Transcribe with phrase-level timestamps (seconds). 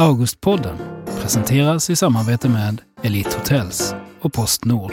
[0.00, 0.76] Augustpodden
[1.20, 4.92] presenteras i samarbete med Elite Hotels och Postnord.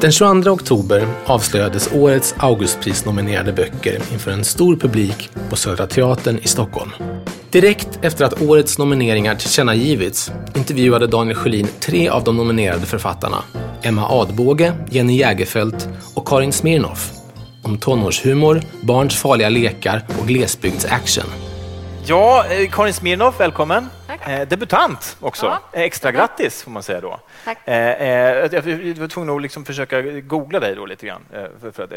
[0.00, 6.48] Den 22 oktober avslöjades årets Augustpris-nominerade böcker inför en stor publik på Södra Teatern i
[6.48, 6.90] Stockholm.
[7.50, 13.44] Direkt efter att årets nomineringar tillkännagivits intervjuade Daniel Sjölin tre av de nominerade författarna,
[13.82, 17.12] Emma Adbåge, Jenny Jägerfeld och Karin Smirnoff,
[17.62, 21.26] om tonårshumor, barns farliga lekar och glesbygdsaction.
[22.06, 23.88] Ja, eh, Karin Smirnoff, välkommen.
[24.26, 25.46] Eh, debutant också.
[25.46, 25.60] Ja.
[25.72, 27.20] Eh, Extra grattis får man säga då.
[27.44, 27.58] Tack.
[27.68, 28.08] Eh, eh,
[28.52, 28.62] jag
[29.00, 31.22] var tvungen att liksom försöka googla dig då lite grann.
[31.32, 31.92] Eh, för, för att,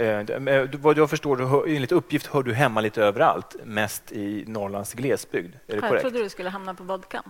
[0.71, 5.53] eh, vad jag förstår, enligt uppgift hör du hemma lite överallt, mest i Norrlands glesbygd.
[5.55, 6.01] Är det Jag korrekt?
[6.01, 7.23] trodde du skulle hamna på vodkan.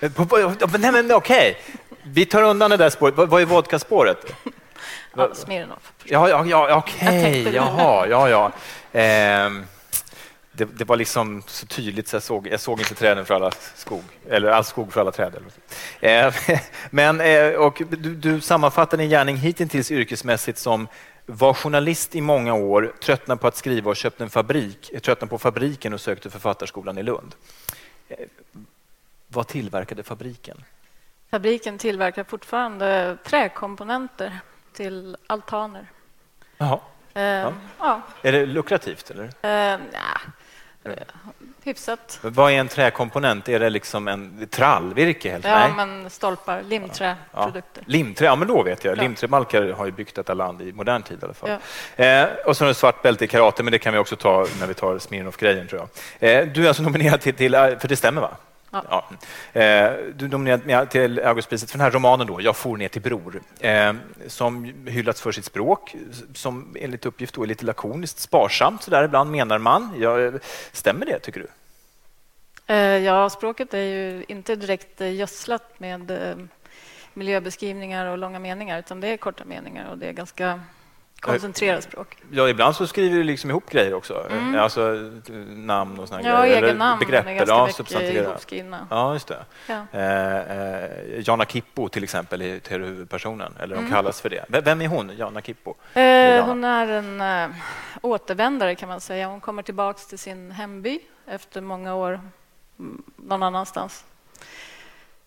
[0.00, 1.56] Nej, men okej.
[2.02, 3.14] Vi tar undan det där spåret.
[3.16, 4.34] Vad, är vodkaspåret?
[5.16, 5.92] Ja, Smirnoff.
[6.04, 7.44] Ja, ja, ja Jag okej.
[7.44, 7.50] det.
[7.50, 8.52] Jaha, ja, ja.
[8.92, 9.64] Ehm,
[10.56, 13.50] det, det var liksom så tydligt så jag såg, jag såg inte träden för alla
[13.74, 15.34] skog, eller all skog för alla träd.
[16.00, 16.34] Eh,
[16.90, 20.88] Men, eh, och du, du sammanfattar din gärning hittills yrkesmässigt som
[21.26, 25.30] var journalist i många år, tröttnade på att skriva och köpte en fabrik, eh, tröttnade
[25.30, 27.34] på fabriken och sökte författarskolan i Lund.
[28.08, 28.16] Eh,
[29.28, 30.64] Vad tillverkade fabriken?
[31.30, 34.38] Fabriken tillverkar fortfarande träkomponenter
[34.72, 35.86] till altaner.
[36.58, 36.80] Jaha.
[37.14, 38.00] Eh, ja.
[38.22, 39.10] Är det lukrativt?
[39.10, 39.24] Eller?
[39.74, 39.80] Eh,
[41.64, 42.18] hyfsat.
[42.22, 43.48] Vad är en träkomponent?
[43.48, 45.30] Är det liksom en trallvirke?
[45.30, 45.44] Helt?
[45.44, 45.72] Ja, Nej.
[45.76, 46.62] men stolpar, Ja.
[46.68, 47.82] limträprodukter.
[47.86, 48.96] Limträ, ja men då vet jag.
[48.98, 49.02] Ja.
[49.02, 51.58] Limträbalkar har ju byggt detta land i modern tid i alla fall.
[51.96, 52.04] Ja.
[52.04, 54.46] Eh, och så har du svart bälte i karate, men det kan vi också ta
[54.60, 55.88] när vi tar Smirnoff-grejen tror
[56.20, 56.30] jag.
[56.30, 58.36] Eh, du är alltså nominerad till, till, eh, för det stämmer va?
[58.90, 59.04] Ja.
[59.60, 63.40] Eh, du nominerad till Augustpriset för den här romanen då, Jag for ner till Bror,
[63.60, 63.92] eh,
[64.26, 65.96] som hyllats för sitt språk,
[66.34, 69.94] som enligt uppgift då är lite lakoniskt, sparsamt sådär ibland menar man.
[69.98, 70.32] Ja,
[70.72, 71.46] stämmer det tycker du?
[72.74, 76.12] Eh, ja, språket är ju inte direkt gödslat med
[77.14, 80.60] miljöbeskrivningar och långa meningar, utan det är korta meningar och det är ganska
[81.32, 82.16] koncentrerat språk.
[82.30, 84.26] Ja, ibland så skriver du liksom ihop grejer också.
[84.30, 86.32] Eh, Alltså eh, namn och såna Mm.
[86.32, 86.62] Ja, grejer.
[86.62, 87.26] egen namn begrepp.
[87.26, 87.66] är eller- ganska ja,
[88.00, 88.86] mycket ihopskrivna.
[88.90, 89.44] Ja, just det.
[89.66, 89.86] Ja.
[89.92, 90.90] Eh, eh,
[91.28, 93.84] Jana Kippo till exempel är huvudpersonen, eller Mm.
[93.90, 94.44] de kallas för det.
[94.48, 95.74] Vem är hon, Jana Kippo?
[95.94, 97.56] Eh, hon är en eh,
[98.02, 99.26] återvändare kan man säga.
[99.28, 102.20] Hon kommer tillbaks till sin hemby efter många år
[102.78, 104.04] mm, någon annanstans.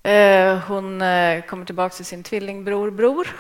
[0.04, 3.32] Eh, hon eh, kommer tillbaks till sin tvillingbror Bror eh,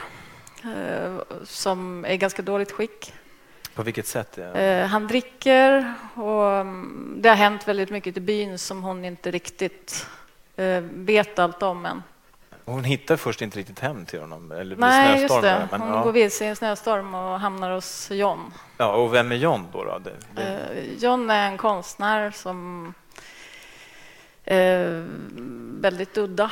[1.43, 3.13] som är i ganska dåligt skick.
[3.75, 4.37] På vilket sätt?
[4.37, 9.05] Eh, Eh, han dricker och mm, det har hänt väldigt mycket i byn som hon
[9.05, 10.07] inte riktigt
[10.55, 12.03] eh, vet allt om än.
[12.65, 15.67] Hon hittar först inte riktigt hem till honom, eller Nej, just det.
[15.71, 16.03] Men, Hon ja.
[16.03, 18.53] går vilse i en snöstorm och hamnar hos John.
[18.77, 19.83] Ja, och vem är John då?
[19.83, 19.99] då?
[19.99, 22.93] Det, det, Eh, John är en konstnär som
[24.45, 25.05] är
[25.81, 26.51] väldigt udda.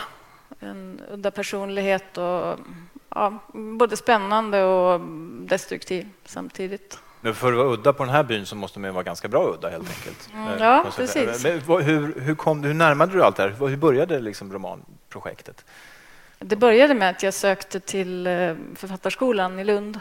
[0.59, 2.59] En udda personlighet och
[3.15, 5.01] ja, både spännande och
[5.39, 6.99] destruktiv samtidigt.
[7.21, 9.53] Men för att vara udda på den här byn så måste man vara ganska bra
[9.53, 10.29] udda helt enkelt.
[10.33, 11.43] Mm, Eh, ja, precis.
[11.43, 13.67] Men, hur, hur, kom, hur närmade du allt det här?
[13.67, 15.65] Hur började liksom romanprojektet?
[16.39, 19.99] Det började med att jag sökte till eh, Författarskolan i Lund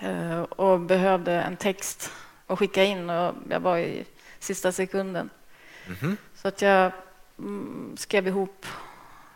[0.00, 2.12] eh, och behövde en text
[2.46, 4.04] att skicka in och jag var i
[4.38, 5.30] sista sekunden.
[5.86, 6.16] Mhm.
[6.34, 6.92] Så att jag
[7.38, 8.66] mm, skrev ihop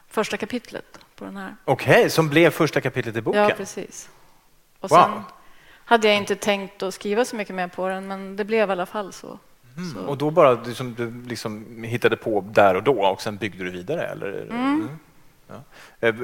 [0.08, 1.56] första kapitlet på den här.
[1.64, 3.42] Okej, som blev första kapitlet i boken?
[3.42, 4.08] Ja, precis.
[4.80, 4.98] Och Wow.
[4.98, 5.22] sen
[5.84, 8.72] hade jag inte tänkt att skriva så mycket mer på den, men det blev i
[8.72, 9.38] alla fall så.
[9.76, 10.06] Mm.
[10.08, 13.70] Och då bara liksom, du liksom hittade på där och då och sen byggde du
[13.70, 14.06] vidare?
[14.06, 14.42] Eller?
[14.50, 14.88] Mm.
[15.48, 15.54] Ja.
[16.00, 16.14] Eh,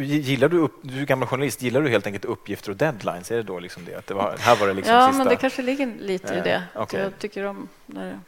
[0.00, 3.30] Gillar du, upp, du är gammal journalist, gillar du helt enkelt uppgifter och deadlines?
[3.30, 3.94] Är det då liksom det?
[3.94, 5.18] Att det var, här var det liksom ja, sista...
[5.18, 6.62] men det kanske ligger lite i Eh, det.
[6.74, 7.00] Att okej.
[7.00, 8.20] Jag tycker om när det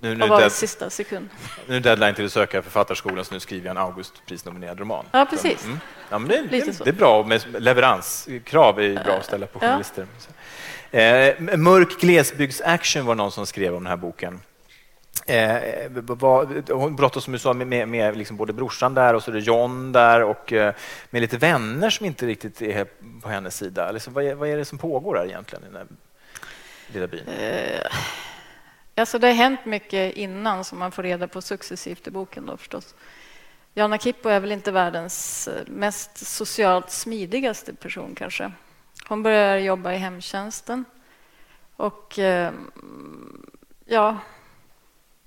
[0.00, 1.28] nu, nu, i dead, sista sekund.
[1.66, 5.04] nu är deadline till att söka Författarskolan så nu skriver jag en Augustprisnominerad roman.
[5.12, 5.64] Ja, precis.
[5.64, 5.80] Mm.
[6.10, 9.66] ja, men det, det, det är bra med leveranskrav är bra att ställa på Ja.
[9.66, 10.06] journalister.
[10.90, 14.40] Eh, mörk glesbygdsaction var någon som skrev om den här boken.
[15.26, 15.56] Eh,
[16.68, 19.34] hon brottas som du sa med, med, med liksom både brorsan där och så är
[19.34, 20.74] det John där och eh,
[21.10, 22.86] med lite vänner som inte riktigt är
[23.22, 23.88] på hennes sida.
[23.88, 25.86] Alltså, vad, är, vad är det som pågår här egentligen i den här
[26.92, 27.24] lilla byn?
[27.40, 27.80] Eh,
[29.00, 32.56] alltså det har hänt mycket innan som man får reda på successivt i boken då
[32.56, 32.94] förstås.
[33.74, 38.52] Jana Kippo är väl inte världens eh, mest socialt smidigaste person kanske.
[39.08, 40.84] Hon börjar jobba i hemtjänsten
[41.76, 42.52] och eh,
[43.84, 44.18] ja,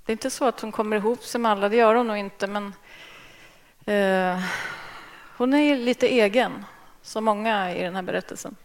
[0.05, 2.17] det är inte så att hon kommer ihop sig med alla, det gör hon nog
[2.17, 2.73] inte, men
[3.85, 4.43] eh,
[5.37, 6.65] hon är lite egen,
[7.01, 8.55] som många i den här berättelsen.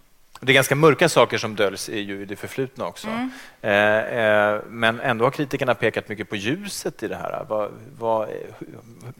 [0.41, 3.09] Det är ganska mörka saker som döljs i ju det förflutna också.
[3.09, 3.31] Mm.
[3.61, 7.45] Eh, eh, men ändå har kritikerna pekat mycket på ljuset i det här.
[7.49, 8.69] Vad, vad, hur,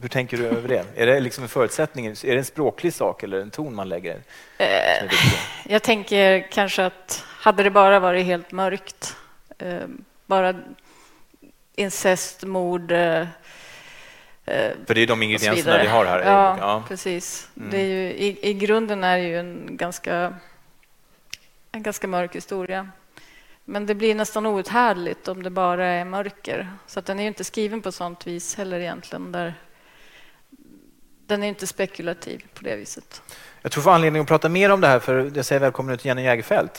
[0.01, 0.85] hur, tänker du över det?
[0.95, 2.05] Är det liksom en förutsättning?
[2.05, 4.17] Är det en språklig sak eller en ton man lägger?
[4.57, 4.67] Eh,
[5.63, 9.15] jag tänker kanske att hade det bara varit helt mörkt,
[9.57, 9.79] eh,
[10.25, 10.55] bara
[11.75, 12.93] incest, mord
[14.85, 16.19] för det är de ingredienserna vi har här.
[16.19, 16.83] Ja, ja.
[16.87, 17.49] precis.
[17.57, 17.69] Mm.
[17.69, 20.33] Det är ju, i, I grunden är det ju en ganska
[21.71, 22.89] en ganska mörk historia.
[23.65, 26.73] Men det blir nästan outhärdligt om det bara är mörker.
[26.87, 29.31] Så att den är inte skriven på sånt vis heller egentligen.
[29.31, 29.53] Där
[31.29, 33.21] den är inte spekulativ på det viset.
[33.61, 35.95] Jag tror vi får anledning att prata mer om det här, för jag säger välkommen
[35.95, 36.69] ut Jenny Jägerfeld.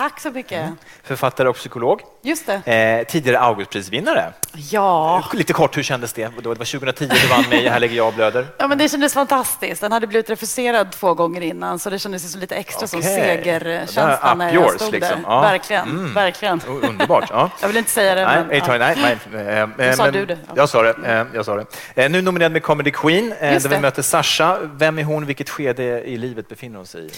[0.00, 0.62] Tack så mycket.
[0.62, 0.76] Mm.
[1.02, 2.00] Författare och psykolog.
[2.22, 2.72] Just det.
[2.72, 4.32] Eh, tidigare Augustprisvinnare.
[4.52, 5.24] Ja.
[5.32, 6.22] Lite kort, hur kändes det?
[6.42, 8.46] Det var 2010 du vann med Här lägger jag och blöder.
[8.58, 9.80] Ja, men det kändes fantastiskt.
[9.80, 12.88] Den hade blivit refuserad två gånger innan, så det kändes lite extra okay.
[12.88, 15.22] som segerkänsla när jag stod liksom.
[15.22, 15.30] där.
[15.30, 15.40] Ja.
[15.40, 15.88] Verkligen.
[15.88, 16.14] Mm.
[16.14, 16.60] Verkligen.
[16.82, 17.30] Underbart.
[17.30, 17.50] Ja.
[17.60, 18.24] Jag vill inte säga det.
[18.24, 19.68] Nej, men, nej, nej, nej.
[19.90, 20.38] Nu sa du det.
[20.46, 20.52] Ja.
[20.56, 20.94] Jag sa det.
[21.04, 21.66] Eh, jag sa det.
[21.94, 24.58] Eh, nu nominerad med Comedy Queen, eh, där vi möter Sasha.
[24.62, 25.26] Vem är hon?
[25.26, 27.10] Vilket skede i livet befinner hon sig i?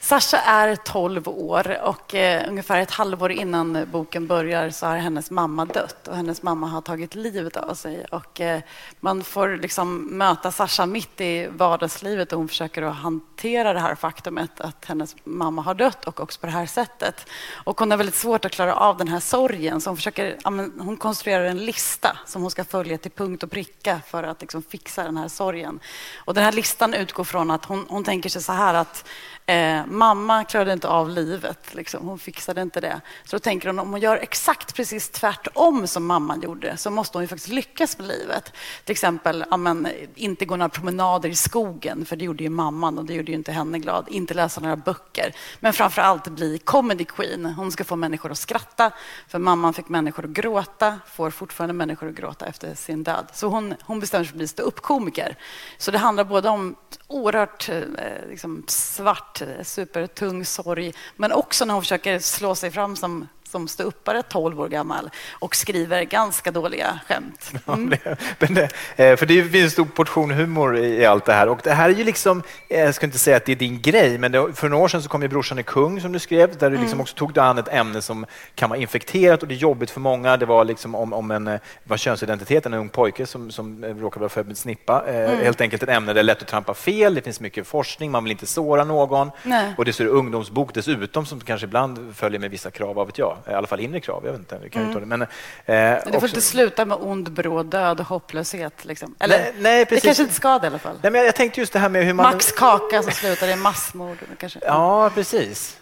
[0.00, 5.30] Sasha är 12 år och eh, ungefär ett halvår innan boken börjar så har hennes
[5.30, 8.04] mamma dött och hennes mamma har tagit livet av sig.
[8.04, 8.60] Och, eh,
[9.00, 13.94] man får liksom möta Sasha mitt i vardagslivet och hon försöker att hantera det här
[13.94, 17.26] faktumet att hennes mamma har dött och också på det här sättet.
[17.64, 20.38] Och hon har väldigt svårt att klara av den här sorgen så hon, försöker,
[20.78, 24.62] hon konstruerar en lista som hon ska följa till punkt och pricka för att liksom
[24.62, 25.80] fixa den här sorgen.
[26.16, 29.04] Och den här listan utgår från att hon, hon tänker sig så här att
[29.50, 32.06] Eh, mamma klarade inte av livet, liksom.
[32.08, 33.00] hon fixade inte det.
[33.24, 37.18] Så då tänker hon om hon gör exakt precis tvärtom som mamman gjorde så måste
[37.18, 38.52] hon ju faktiskt lyckas med livet.
[38.84, 43.04] Till exempel amen, inte gå några promenader i skogen, för det gjorde ju mamman och
[43.04, 44.06] det gjorde ju inte henne glad.
[44.10, 47.46] Inte läsa några böcker, men framför allt bli comedy queen.
[47.46, 48.92] Hon ska få människor att skratta,
[49.28, 53.26] för mamman fick människor att gråta, får fortfarande människor att gråta efter sin död.
[53.32, 55.36] Så hon, hon bestämmer sig för att bli ståuppkomiker.
[55.78, 56.76] Så det handlar både om
[57.06, 63.28] oerhört eh, liksom, svart, supertung sorg men också när hon försöker slå sig fram som
[63.50, 67.52] som ståuppare, 12 år gammal, och skriver ganska dåliga skämt.
[67.66, 67.94] Mm.
[68.38, 68.62] Ja, det,
[68.96, 71.48] eh, för det finns en stor portion humor i allt det här.
[71.48, 74.18] Och det här är ju liksom, jag ska inte säga att det är din grej,
[74.18, 76.58] men det, för några år sedan så kom ju Brorsan är kung som du skrev,
[76.58, 77.00] där du liksom mm.
[77.00, 80.00] också tog dig an ett ämne som kan vara infekterat och det är jobbigt för
[80.00, 80.36] många.
[80.36, 84.20] Det var liksom om, om en eh, var könsidentitet, en ung pojke som, som råkar
[84.20, 85.04] vara född med snippa.
[85.06, 85.44] Eh, mm.
[85.44, 88.10] Helt enkelt ett ämne där det är lätt att trampa fel, det finns mycket forskning,
[88.10, 89.30] man vill inte såra någon.
[89.42, 89.74] Nej.
[89.78, 93.36] Och det är ungdomsbok dessutom som kanske ibland följer med vissa krav, vad vet jag
[93.48, 94.22] i alla fall inre krav.
[94.24, 95.00] Jag vet inte, kan mm.
[95.00, 95.06] det.
[95.06, 95.26] Men, eh,
[95.66, 96.26] det får också...
[96.26, 98.84] inte sluta med ond, bråd död och hopplöshet.
[98.84, 99.14] Liksom.
[99.18, 100.02] Eller, nej, nej, precis.
[100.02, 100.98] Det kanske inte ska det i alla fall.
[101.02, 102.32] Nej, men jag tänkte just det här med hur man...
[102.32, 104.18] Max Kaka som slutar i massmord.
[104.38, 104.58] Kanske.
[104.62, 105.80] Ja, precis.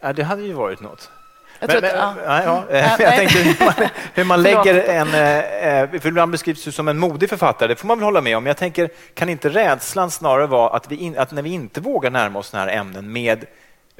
[0.00, 1.10] Ja, det hade ju varit något.
[1.60, 2.14] Jag, men, men, ja.
[2.26, 2.42] Nej,
[2.74, 2.96] ja.
[2.98, 5.08] jag tänkte hur man, hur man lägger en...
[5.08, 8.36] Eh, för ibland beskrivs du som en modig författare, det får man väl hålla med
[8.36, 8.46] om.
[8.46, 12.10] Jag tänker, kan inte rädslan snarare vara att, vi in, att när vi inte vågar
[12.10, 13.44] närma oss sådana här ämnen med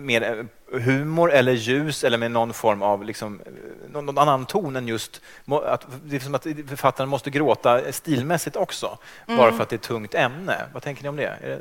[0.06, 3.52] med eh, humor eller ljus eller med någon form av liksom, eh,
[3.92, 8.98] någon annan ton än just att, det är som att författaren måste gråta stilmässigt också,
[9.26, 9.38] mm.
[9.38, 10.56] bara för att det är ett tungt ämne.
[10.72, 11.60] Vad tänker ni om det?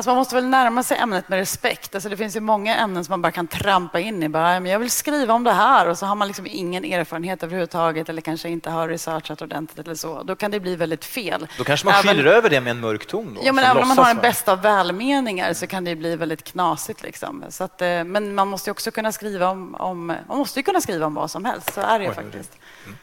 [0.00, 1.94] Alltså man måste väl närma sig ämnet med respekt.
[1.94, 4.28] Alltså det finns ju många ämnen som man bara kan trampa in i.
[4.28, 7.42] Bara, men jag vill skriva om det här och så har man liksom ingen erfarenhet
[7.42, 10.22] överhuvudtaget eller kanske inte har researchat ordentligt eller så.
[10.22, 11.46] Då kan det bli väldigt fel.
[11.58, 13.34] Då kanske man även, skyller över det med en mörk ton?
[13.34, 16.16] Då, ja, men även om man har den bästa av välmeningar så kan det bli
[16.16, 17.02] väldigt knasigt.
[17.02, 17.44] Liksom.
[17.48, 21.06] Så att, eh, men man måste också kunna skriva om, om, man måste kunna skriva
[21.06, 21.74] om vad som helst.
[21.74, 22.58] Så är det ju faktiskt.
[22.84, 22.96] Mm.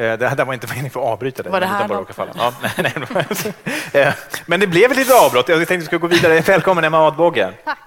[0.00, 1.52] Eh, det här var inte meningen för att avbryta dig.
[1.52, 2.32] Var det här bara falla.
[2.36, 3.52] Ja, nej, nej.
[3.92, 4.14] Eh,
[4.46, 5.48] men det blev ett litet avbrott.
[5.48, 6.40] Jag tänkte att vi skulle gå vidare.
[6.40, 7.52] Välkommen Emma Adbåge.
[7.64, 7.78] Tack.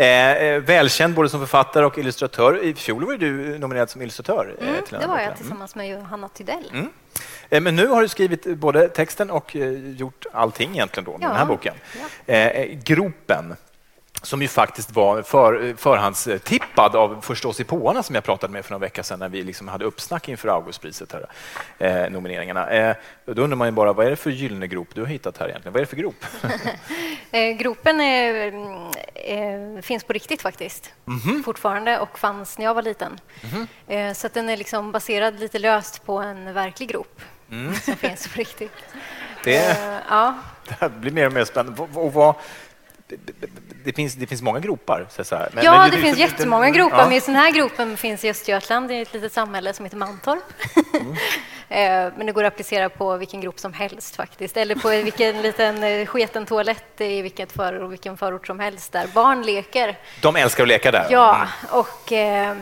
[0.00, 2.64] Eh, välkänd både som författare och illustratör.
[2.64, 4.56] I fjol var du nominerad som illustratör.
[4.60, 6.72] Mm, det var jag tillsammans med Johanna Tydell.
[7.50, 7.64] Mm.
[7.64, 9.56] Men nu har du skrivit både texten och
[9.96, 11.28] gjort allting egentligen då med ja.
[11.28, 11.74] den här boken.
[12.26, 12.64] Ja.
[12.84, 13.56] Gropen
[14.22, 19.02] som ju faktiskt var för, förhandstippad av förståsigpåarna som jag pratade med för några vecka
[19.02, 21.26] sedan när vi liksom hade uppsnack inför Augustpriset, här,
[21.78, 22.70] eh, nomineringarna.
[22.70, 25.38] Eh, då undrar man ju bara, vad är det för gyllene grop du har hittat
[25.38, 25.72] här egentligen?
[25.72, 26.24] Vad är det för grop?
[27.30, 28.52] eh, gropen är,
[29.14, 31.42] eh, finns på riktigt faktiskt, mm -hmm.
[31.42, 33.20] fortfarande och fanns när jag var liten.
[33.42, 34.14] Mm -hmm.
[34.14, 37.20] så den är liksom baserad lite löst på en verklig grop
[37.50, 37.74] mm.
[37.74, 38.72] som finns på riktigt.
[39.44, 40.34] Det, eh, ja.
[40.80, 41.82] det blir mer och mer spännande.
[41.82, 42.34] Och vad,
[43.84, 45.06] det, finns, det finns många gropar.
[45.22, 45.48] Så här.
[45.52, 46.98] Men, ja, men det, det, finns jättemånga gropar.
[46.98, 47.08] Ja.
[47.08, 50.42] Men den här gropen finns i Östergötland, i ett litet samhälle som heter Mantorp.
[51.00, 51.16] Mm.
[51.70, 54.56] Eh, men det går att applicera på vilken grupp som helst faktiskt.
[54.56, 59.06] Eller på vilken liten eh, sketen toalett i vilket förort, vilken förort som helst där
[59.14, 59.98] barn leker.
[60.22, 61.06] De älskar att leka där?
[61.10, 61.48] Ja, mm.
[61.70, 62.56] och eh,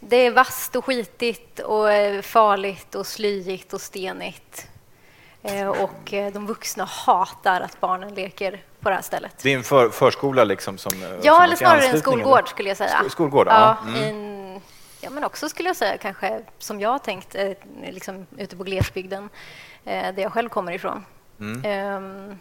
[0.00, 1.86] det är vasst och skitigt och
[2.22, 4.68] farligt och slyigt och stenigt.
[5.46, 9.38] Eh, och eh, de vuxna hatar att barnen leker på det här stället.
[9.42, 10.92] Det är en för, förskola liksom som...
[11.02, 13.04] Eh, ja, som eller snarare en skolgård skulle jag säga.
[13.10, 13.76] Skolgård, ja.
[13.86, 14.60] ja, mm.
[15.00, 17.36] ja men också skulle jag säga kanske som jag tänkt,
[17.82, 19.28] liksom ute på glesbygden,
[19.84, 21.04] där jag själv kommer ifrån.
[21.40, 21.94] Mm.
[21.96, 22.38] Um,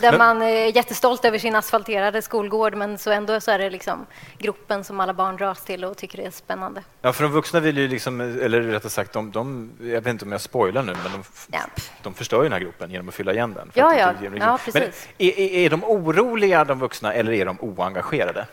[0.00, 0.18] där men...
[0.18, 4.06] man är jättestolt över sin asfalterade skolgård men så ändå så är det liksom
[4.38, 6.82] gruppen som alla barn dras till och tycker det är spännande.
[7.02, 10.24] Ja, för de vuxna vill ju, liksom, eller rättare sagt, de, de, jag vet inte
[10.24, 11.60] om jag spoilar nu, men de, ja.
[12.02, 13.70] de förstör ju den här gruppen genom att fylla igen den.
[13.74, 14.12] Ja, ja.
[14.38, 15.08] ja, precis.
[15.18, 18.46] Men är, är, de oroliga, de vuxna, eller är de oengagerade?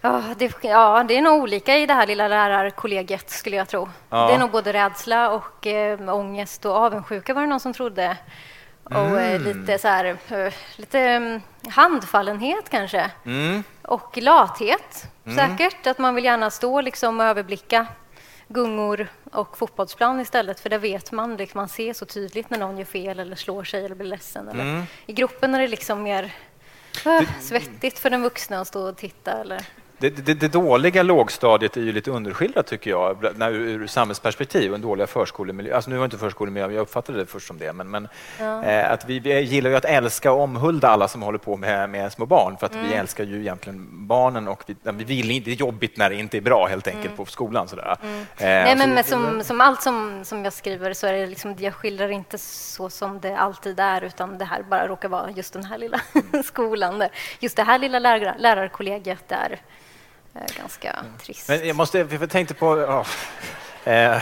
[0.00, 3.88] Ja det, ja, det är nog olika i det här lilla lärarkollegiet, skulle jag tro.
[4.10, 4.26] Ja.
[4.26, 8.16] Det är nog både rädsla och äh, ångest och avundsjuka, var det någon som trodde
[8.90, 9.42] och eh, mm.
[9.42, 13.10] lite, så här, eh, lite mm, handfallenhet kanske.
[13.24, 13.64] Mm.
[13.82, 15.36] Och lathet, mm.
[15.36, 15.86] säkert.
[15.86, 17.86] Att man vill gärna stå liksom och överblicka
[18.48, 22.78] gungor och fotbollsplan istället, för där vet man, liksom, man ser så tydligt när någon
[22.78, 24.48] gör fel eller slår sig eller blir ledsen.
[24.48, 24.62] Eller.
[24.62, 24.84] Mm.
[25.06, 26.34] I gruppen är det liksom mer
[27.06, 29.32] äh, svettigt för den vuxna att stå och titta.
[29.32, 29.62] Eller.
[30.00, 34.70] Det, det, det, dåliga lågstadiet är ju lite underskildrat tycker jag, när, ur samhällsperspektiv.
[34.70, 35.76] Den dåliga förskolemiljön.
[35.76, 38.64] Alltså, nu var inte förskolemiljön, jag uppfattade det först som det, men, men ja.
[38.64, 41.90] eh, att vi, vi, gillar ju att älska och omhulda alla som håller på med,
[41.90, 42.88] med små barn, för att mm.
[42.88, 46.16] vi älskar ju egentligen barnen och vi, vi vill inte, det är jobbigt när det
[46.16, 47.16] inte är bra helt enkelt mm.
[47.16, 47.68] på skolan.
[47.68, 47.96] Sådär.
[48.02, 48.20] Mm.
[48.20, 51.54] Eh, Nej, men, men som, som, allt som, som jag skriver så är det liksom,
[51.58, 55.52] jag skildrar inte så som det alltid är, utan det här bara råkar vara just
[55.52, 56.00] den här lilla
[56.44, 57.04] skolan.
[57.40, 59.60] Just det här lilla lärar, lärarkollegiet där
[60.58, 61.48] ganska trist.
[61.48, 62.66] Men jag, måste, jag tänkte på...
[62.68, 63.06] Oh,
[63.84, 64.20] eh,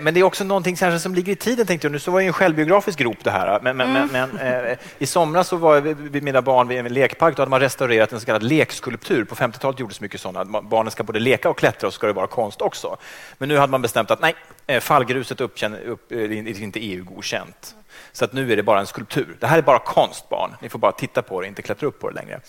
[0.00, 1.66] men det är också någonting som ligger i tiden.
[1.66, 1.92] Tänkte jag.
[1.92, 3.60] Nu så var det en självbiografisk grop det här.
[3.62, 4.08] Men, men, mm.
[4.12, 7.36] men eh, i somras så var vid mina barn vid en lekpark.
[7.36, 9.24] Då hade man restaurerat en så kallad lekskulptur.
[9.24, 10.62] På 50-talet gjordes mycket sådana.
[10.62, 12.96] Barnen ska både leka och klättra och ska det vara konst också.
[13.38, 14.34] Men nu hade man bestämt att nej,
[14.66, 17.74] eh, fallgruset uppkänn, upp, är inte EU-godkänt.
[18.12, 19.36] Så att nu är det bara en skulptur.
[19.40, 20.54] Det här är bara konst, barn.
[20.62, 22.40] Ni får bara titta på det, inte klättra upp på det längre.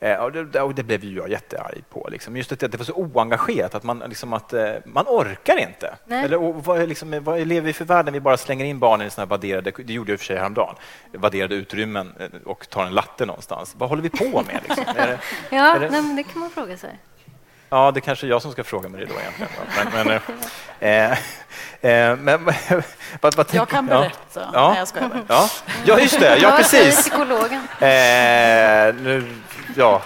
[0.00, 2.08] Eh, och det, och det, blev ju jag jättearg på.
[2.10, 2.36] Liksom.
[2.36, 5.94] Just att det var så oengagerat, att man, liksom att, eh, man orkar inte.
[6.04, 6.24] Nej.
[6.24, 8.14] Eller, vad, liksom, vad lever vi för världen?
[8.14, 10.74] Vi bara slänger in barnen i såna här vadderade, det gjorde jag för sig häromdagen,
[11.12, 13.74] vadderade utrymmen eh, och tar en latte någonstans.
[13.78, 14.60] Vad håller vi på med?
[14.68, 14.84] Liksom?
[14.94, 15.18] det,
[15.56, 15.90] ja, det...
[15.90, 16.98] Nej, det kan man fråga sig.
[17.70, 19.52] Ja, det kanske är jag som ska fråga mig det då egentligen.
[19.92, 20.20] Men, men,
[20.80, 21.12] eh,
[21.80, 22.44] eh, men
[23.20, 24.16] vad, vad jag kan berätta.
[24.34, 24.50] Ja.
[24.52, 24.68] Ja.
[24.68, 25.24] Nej, jag skojar bara.
[25.28, 25.48] Ja.
[25.84, 26.38] ja, just det.
[26.38, 26.96] Ja, precis.
[27.00, 27.62] Psykologen.
[27.80, 29.24] Eh, nu
[29.78, 30.02] ja.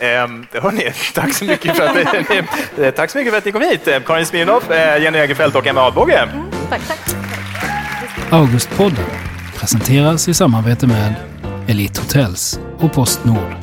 [0.00, 3.88] Ähm, hörni, tack så mycket för att, tack så mycket för att ni kom hit.
[4.06, 6.18] Karin Smirnoff, Jenny Egerfeldt och Emma Adbåge.
[6.18, 6.98] Mm, tack, tack.
[8.30, 9.04] Augustpodden
[9.56, 11.14] presenteras i samarbete med
[11.68, 13.61] Elite Hotels och Postnord.